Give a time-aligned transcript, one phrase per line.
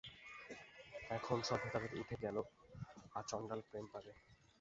[1.09, 2.37] এখন সব ভেদাভেদ উঠে গেল,
[3.15, 4.11] আচণ্ডাল প্রেম পাবে।